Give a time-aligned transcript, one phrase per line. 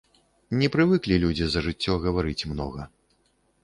[0.61, 2.93] Не прывыклі людзі за жыццё гаварыць многа.